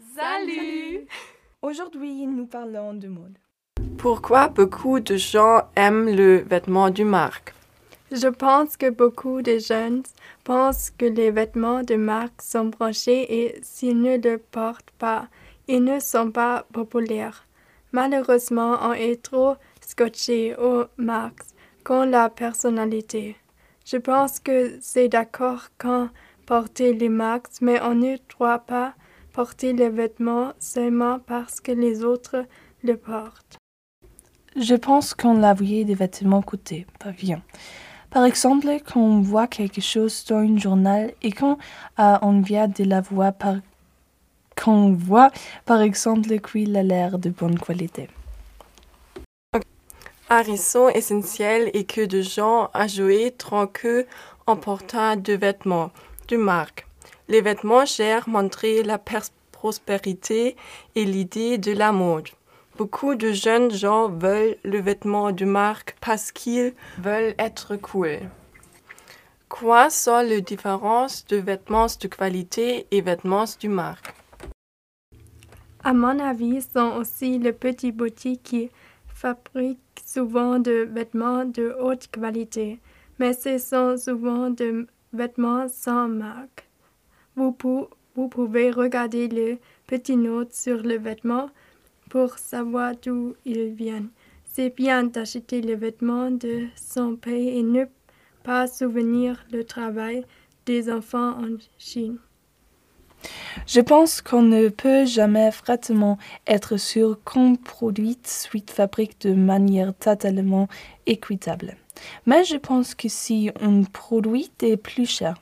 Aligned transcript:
Salut 0.00 1.06
Aujourd'hui, 1.60 2.26
nous 2.26 2.46
parlons 2.46 2.94
de 2.94 3.06
mode. 3.06 3.36
Pourquoi 3.98 4.48
beaucoup 4.48 4.98
de 4.98 5.16
gens 5.16 5.68
aiment 5.76 6.08
le 6.08 6.38
vêtement 6.38 6.88
du 6.88 7.04
marque 7.04 7.52
Je 8.10 8.28
pense 8.28 8.78
que 8.78 8.88
beaucoup 8.88 9.42
de 9.42 9.58
jeunes 9.58 10.02
pensent 10.42 10.90
que 10.90 11.04
les 11.04 11.30
vêtements 11.30 11.82
de 11.82 11.96
marque 11.96 12.40
sont 12.40 12.66
branchés 12.66 13.44
et 13.44 13.60
s'ils 13.62 14.00
ne 14.00 14.16
le 14.16 14.38
portent 14.38 14.90
pas, 14.98 15.28
ils 15.68 15.84
ne 15.84 16.00
sont 16.00 16.30
pas 16.30 16.64
populaires. 16.72 17.46
Malheureusement, 17.92 18.78
on 18.80 18.94
est 18.94 19.22
trop 19.22 19.56
scotché 19.82 20.56
aux 20.56 20.84
marques 20.96 21.44
qu'ont 21.84 22.06
la 22.06 22.30
personnalité. 22.30 23.36
Je 23.84 23.98
pense 23.98 24.40
que 24.40 24.78
c'est 24.80 25.08
d'accord 25.08 25.68
quand 25.76 26.08
porter 26.46 26.94
les 26.94 27.10
marques, 27.10 27.60
mais 27.60 27.82
on 27.82 27.94
ne 27.94 28.16
doit 28.38 28.60
pas 28.60 28.94
porter 29.32 29.72
les 29.72 29.88
vêtements 29.88 30.52
seulement 30.58 31.18
parce 31.18 31.60
que 31.60 31.72
les 31.72 32.04
autres 32.04 32.44
le 32.82 32.96
portent. 32.96 33.58
Je 34.56 34.74
pense 34.74 35.14
qu'on 35.14 35.34
la 35.34 35.54
voyait 35.54 35.84
des 35.84 35.94
vêtements 35.94 36.42
coûtés, 36.42 36.86
pas 36.98 37.12
bien. 37.12 37.42
Par 38.10 38.24
exemple, 38.24 38.66
quand 38.84 39.00
on 39.00 39.20
voit 39.20 39.46
quelque 39.46 39.80
chose 39.80 40.24
dans 40.28 40.38
un 40.38 40.56
journal 40.56 41.12
et 41.22 41.30
quand 41.30 41.58
euh, 42.00 42.18
on 42.22 42.40
vient 42.40 42.66
de 42.66 42.82
la 42.84 43.00
voir 43.00 43.32
par 43.32 43.56
quand 44.56 44.74
on 44.74 44.92
voit 44.92 45.30
par 45.64 45.80
exemple 45.80 46.38
qu'il 46.40 46.76
a 46.76 46.82
l'air 46.82 47.18
de 47.18 47.30
bonne 47.30 47.58
qualité. 47.58 48.08
Un 50.28 50.42
raison 50.42 50.88
essentielle 50.88 51.70
est 51.72 51.84
que 51.84 52.04
de 52.04 52.20
gens 52.20 52.70
à 52.74 52.86
jouer 52.86 53.32
tranquille 53.36 54.06
en 54.46 54.56
portant 54.56 55.16
de 55.16 55.32
vêtements 55.32 55.90
de 56.28 56.36
marque. 56.36 56.86
Les 57.30 57.42
vêtements 57.42 57.86
chers 57.86 58.28
montraient 58.28 58.82
la 58.82 59.00
prospérité 59.52 60.56
et 60.96 61.04
l'idée 61.04 61.58
de 61.58 61.70
la 61.70 61.92
mode. 61.92 62.28
Beaucoup 62.76 63.14
de 63.14 63.30
jeunes 63.30 63.70
gens 63.70 64.08
veulent 64.08 64.56
le 64.64 64.80
vêtement 64.80 65.30
de 65.30 65.44
marque 65.44 65.94
parce 66.00 66.32
qu'ils 66.32 66.74
veulent 66.98 67.36
être 67.38 67.76
cool. 67.76 68.18
Quoi 69.48 69.90
sont 69.90 70.22
les 70.22 70.40
différences 70.40 71.24
de 71.26 71.36
vêtements 71.36 71.86
de 72.00 72.08
qualité 72.08 72.88
et 72.90 73.00
vêtements 73.00 73.44
de 73.62 73.68
marque? 73.68 74.12
À 75.84 75.92
mon 75.92 76.18
avis, 76.18 76.62
sont 76.62 76.96
aussi 76.96 77.38
les 77.38 77.52
petits 77.52 77.92
boutiques 77.92 78.42
qui 78.42 78.70
fabriquent 79.06 79.78
souvent 80.04 80.58
de 80.58 80.88
vêtements 80.90 81.44
de 81.44 81.76
haute 81.80 82.08
qualité, 82.08 82.80
mais 83.20 83.34
ce 83.34 83.58
sont 83.58 83.96
souvent 83.96 84.50
de 84.50 84.88
vêtements 85.12 85.68
sans 85.68 86.08
marque. 86.08 86.69
Vous, 87.40 88.28
pouvez 88.28 88.70
regarder 88.70 89.26
les 89.26 89.58
petites 89.86 90.18
notes 90.18 90.52
sur 90.52 90.82
le 90.82 90.98
vêtement 90.98 91.48
pour 92.10 92.38
savoir 92.38 92.92
d'où 93.02 93.34
ils 93.46 93.72
viennent. 93.72 94.10
C'est 94.44 94.76
bien 94.76 95.04
d'acheter 95.04 95.62
les 95.62 95.74
vêtements 95.74 96.30
de 96.30 96.66
son 96.76 97.16
pays 97.16 97.58
et 97.58 97.62
ne 97.62 97.86
pas 98.42 98.66
souvenir 98.66 99.42
le 99.52 99.64
travail 99.64 100.26
des 100.66 100.92
enfants 100.92 101.30
en 101.30 101.56
Chine. 101.78 102.18
Je 103.66 103.80
pense 103.80 104.20
qu'on 104.20 104.42
ne 104.42 104.68
peut 104.68 105.06
jamais 105.06 105.48
vraiment 105.48 106.18
être 106.46 106.76
sûr 106.76 107.18
qu'un 107.24 107.54
produit 107.54 108.18
soit 108.22 108.70
fabriqué 108.70 109.28
de 109.30 109.34
manière 109.34 109.94
totalement 109.94 110.68
équitable. 111.06 111.76
Mais 112.26 112.44
je 112.44 112.56
pense 112.56 112.94
que 112.94 113.08
si 113.08 113.50
un 113.62 113.84
produit 113.84 114.50
est 114.60 114.76
plus 114.76 115.06
cher, 115.06 115.36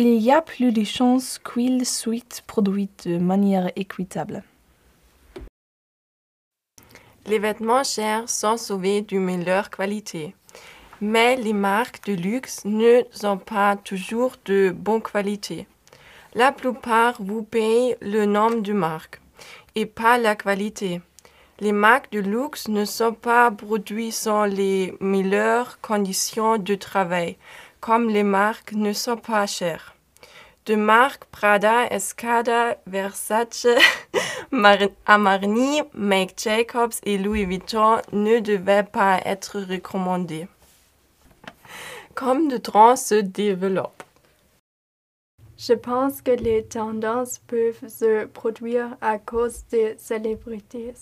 il 0.00 0.16
y 0.16 0.32
a 0.32 0.40
plus 0.40 0.72
de 0.72 0.82
chances 0.82 1.38
qu'il 1.38 1.84
soit 1.84 2.40
produit 2.46 2.88
de 3.04 3.18
manière 3.18 3.70
équitable. 3.76 4.42
Les 7.26 7.38
vêtements 7.38 7.84
chers 7.84 8.30
sont 8.30 8.56
sauvés 8.56 9.02
de 9.02 9.18
meilleure 9.18 9.68
qualité, 9.68 10.34
mais 11.02 11.36
les 11.36 11.52
marques 11.52 12.02
de 12.06 12.14
luxe 12.14 12.64
ne 12.64 13.02
sont 13.10 13.36
pas 13.36 13.76
toujours 13.76 14.36
de 14.46 14.70
bonne 14.74 15.02
qualité. 15.02 15.66
La 16.32 16.50
plupart 16.50 17.20
vous 17.22 17.42
payent 17.42 17.94
le 18.00 18.24
nom 18.24 18.52
de 18.58 18.72
marque 18.72 19.20
et 19.74 19.84
pas 19.84 20.16
la 20.16 20.34
qualité. 20.34 21.02
Les 21.58 21.72
marques 21.72 22.10
de 22.10 22.20
luxe 22.20 22.68
ne 22.68 22.86
sont 22.86 23.12
pas 23.12 23.50
produites 23.50 24.14
sans 24.14 24.46
les 24.46 24.94
meilleures 24.98 25.78
conditions 25.82 26.56
de 26.56 26.74
travail, 26.74 27.36
comme 27.80 28.08
les 28.08 28.22
marques 28.22 28.72
ne 28.72 28.92
sont 28.92 29.16
pas 29.16 29.46
chères. 29.46 29.94
De 30.66 30.74
marques 30.74 31.24
Prada, 31.26 31.86
Escada, 31.86 32.76
Versace, 32.86 33.66
Amarni, 35.06 35.82
Make 35.94 36.34
Jacobs 36.36 36.94
et 37.04 37.18
Louis 37.18 37.46
Vuitton 37.46 37.96
ne 38.12 38.40
devaient 38.40 38.84
pas 38.84 39.20
être 39.24 39.60
recommandées. 39.60 40.46
Comme 42.14 42.48
de 42.48 42.58
trans 42.58 42.96
se 42.96 43.14
développent. 43.14 44.02
Je 45.56 45.74
pense 45.74 46.22
que 46.22 46.30
les 46.30 46.64
tendances 46.64 47.38
peuvent 47.46 47.88
se 47.88 48.24
produire 48.26 48.96
à 49.00 49.18
cause 49.18 49.64
des 49.70 49.94
célébrités, 49.98 50.94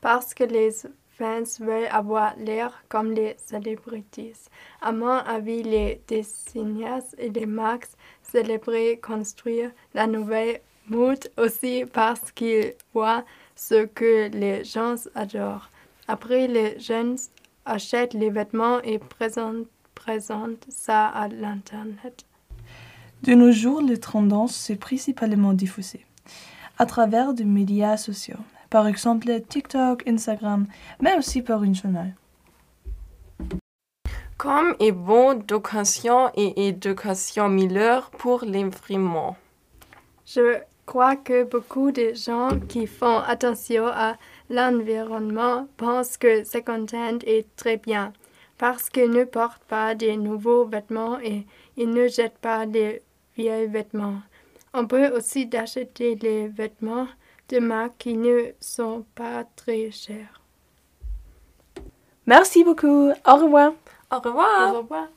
parce 0.00 0.32
que 0.32 0.44
les 0.44 0.86
fans 1.16 1.42
veulent 1.60 1.88
avoir 1.90 2.34
l'air 2.36 2.82
comme 2.88 3.12
les 3.12 3.36
célébrités. 3.38 4.34
À 4.80 4.92
mon 4.92 5.08
avis, 5.08 5.62
les 5.62 6.00
designers 6.06 7.06
et 7.18 7.30
les 7.30 7.46
marques 7.46 7.88
célébrées 8.22 9.00
construire 9.02 9.70
la 9.94 10.06
nouvelle 10.06 10.60
mode 10.88 11.30
aussi 11.36 11.84
parce 11.92 12.30
qu'ils 12.32 12.74
voient 12.92 13.24
ce 13.54 13.86
que 13.86 14.28
les 14.28 14.64
gens 14.64 14.96
adorent. 15.14 15.70
Après, 16.08 16.46
les 16.46 16.78
jeunes 16.78 17.16
achètent 17.64 18.14
les 18.14 18.30
vêtements 18.30 18.80
et 18.82 18.98
présentent, 18.98 19.66
présentent 19.94 20.66
ça 20.68 21.06
à 21.06 21.28
l'Internet. 21.28 22.24
De 23.22 23.34
nos 23.34 23.50
jours, 23.50 23.80
les 23.80 23.98
tendances 23.98 24.54
sont 24.54 24.76
principalement 24.76 25.52
diffusées 25.52 26.04
à 26.78 26.84
travers 26.84 27.32
des 27.32 27.44
médias 27.44 27.96
sociaux, 27.96 28.36
par 28.76 28.88
exemple 28.88 29.40
TikTok, 29.48 30.06
Instagram, 30.06 30.66
mais 31.00 31.16
aussi 31.16 31.40
par 31.40 31.64
une 31.64 31.74
journal. 31.74 32.14
Comme 34.36 34.76
est 34.80 34.92
bon 34.92 35.32
d'occasion 35.32 36.30
et 36.34 36.68
éducation 36.68 37.48
Miller 37.48 38.10
pour 38.10 38.44
l'imprimant. 38.44 39.34
Je 40.26 40.58
crois 40.84 41.16
que 41.16 41.44
beaucoup 41.44 41.90
de 41.90 42.12
gens 42.12 42.50
qui 42.68 42.86
font 42.86 43.20
attention 43.20 43.86
à 43.86 44.18
l'environnement 44.50 45.66
pensent 45.78 46.18
que 46.18 46.44
second 46.44 46.84
hand 46.92 47.24
est 47.24 47.46
très 47.56 47.78
bien 47.78 48.12
parce 48.58 48.90
qu'ils 48.90 49.10
ne 49.10 49.24
portent 49.24 49.64
pas 49.64 49.94
de 49.94 50.10
nouveaux 50.10 50.66
vêtements 50.66 51.18
et 51.20 51.46
ils 51.78 51.88
ne 51.88 52.08
jettent 52.08 52.42
pas 52.42 52.66
les 52.66 53.00
vieux 53.38 53.68
vêtements. 53.68 54.20
On 54.74 54.86
peut 54.86 55.08
aussi 55.16 55.48
acheter 55.54 56.14
les 56.16 56.48
vêtements 56.48 57.08
de 57.48 57.58
marque 57.58 57.98
qui 57.98 58.16
ne 58.16 58.52
sont 58.60 59.04
pas 59.14 59.44
très 59.56 59.90
chers. 59.90 60.40
Merci 62.26 62.64
beaucoup. 62.64 63.10
Au 63.24 63.36
revoir. 63.36 63.72
Au 64.10 64.18
revoir. 64.18 64.74
Au 64.74 64.78
revoir. 64.78 65.08